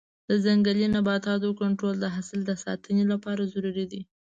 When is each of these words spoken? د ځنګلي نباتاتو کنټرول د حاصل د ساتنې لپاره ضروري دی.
د 0.29 0.31
ځنګلي 0.45 0.85
نباتاتو 0.95 1.57
کنټرول 1.61 1.95
د 1.99 2.05
حاصل 2.15 2.39
د 2.45 2.51
ساتنې 2.63 3.03
لپاره 3.11 3.41
ضروري 3.53 3.85
دی. 3.91 4.01